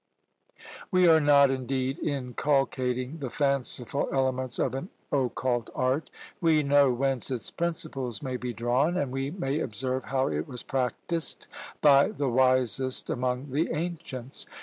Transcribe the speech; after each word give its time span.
We 0.89 1.07
are 1.07 1.19
not, 1.19 1.51
indeed, 1.51 1.99
inculcating 1.99 3.19
the 3.19 3.29
fanciful 3.29 4.09
elements 4.11 4.57
of 4.57 4.73
an 4.73 4.89
occult 5.11 5.69
art. 5.75 6.09
We 6.41 6.63
know 6.63 6.91
whence 6.91 7.29
its 7.29 7.51
principles 7.51 8.23
may 8.23 8.35
be 8.37 8.51
drawn; 8.51 8.97
and 8.97 9.11
we 9.11 9.29
may 9.29 9.59
observe 9.59 10.05
how 10.05 10.29
it 10.29 10.47
was 10.47 10.63
practised 10.63 11.45
by 11.81 12.07
the 12.07 12.29
wisest 12.29 13.11
among 13.11 13.51
the 13.51 13.69
ancients. 13.73 14.47